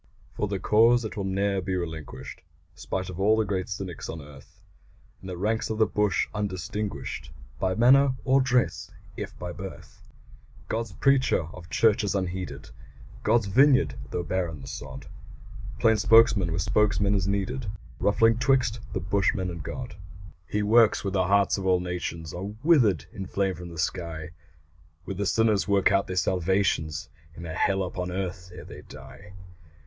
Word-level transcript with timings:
For 0.33 0.47
the 0.47 0.57
cause 0.57 1.03
that 1.03 1.15
will 1.15 1.25
ne'er 1.25 1.61
be 1.61 1.75
relinquished 1.75 2.41
Spite 2.73 3.11
of 3.11 3.19
all 3.19 3.37
the 3.37 3.45
great 3.45 3.69
cynics 3.69 4.09
on 4.09 4.19
earth 4.19 4.59
In 5.21 5.27
the 5.27 5.37
ranks 5.37 5.69
of 5.69 5.77
the 5.77 5.85
bush 5.85 6.27
undistinguished 6.33 7.29
By 7.59 7.75
manner 7.75 8.15
or 8.25 8.41
dress 8.41 8.89
if 9.15 9.37
by 9.37 9.51
birth 9.51 10.01
God's 10.67 10.93
preacher, 10.93 11.43
of 11.53 11.69
churches 11.69 12.15
unheeded 12.15 12.71
God's 13.21 13.45
vineyard, 13.45 13.93
though 14.09 14.23
barren 14.23 14.61
the 14.61 14.67
sod 14.67 15.05
Plain 15.77 15.97
spokesman 15.97 16.49
where 16.49 16.57
spokesman 16.57 17.13
is 17.13 17.27
needed 17.27 17.67
Rough 17.99 18.23
link 18.23 18.39
'twixt 18.39 18.79
the 18.93 18.99
bushman 18.99 19.51
and 19.51 19.61
God. 19.61 19.97
He 20.47 20.63
works 20.63 21.03
where 21.03 21.11
the 21.11 21.27
hearts 21.27 21.59
of 21.59 21.67
all 21.67 21.79
nations 21.79 22.33
Are 22.33 22.49
withered 22.63 23.05
in 23.13 23.27
flame 23.27 23.53
from 23.53 23.69
the 23.69 23.77
sky, 23.77 24.31
Where 25.05 25.13
the 25.13 25.27
sinners 25.27 25.67
work 25.67 25.91
out 25.91 26.07
their 26.07 26.15
salvations 26.15 27.07
In 27.35 27.45
a 27.45 27.53
hell 27.53 27.83
upon 27.83 28.09
earth 28.09 28.51
ere 28.55 28.65
they 28.65 28.81
die. 28.81 29.33